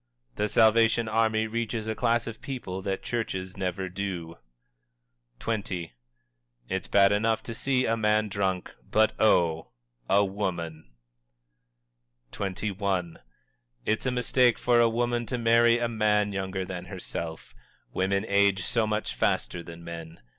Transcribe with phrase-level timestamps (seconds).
[0.35, 4.39] "The Salvation Army reaches a class of people that churches never do."
[5.39, 5.91] XX.
[6.67, 9.67] "It's bad enough to see a man drunk but, oh!
[10.09, 10.89] a woman!"
[12.31, 13.17] XXI.
[13.85, 17.53] "_It's a mistake for a woman to marry a man younger than herself
[17.93, 20.19] women age so much faster than men.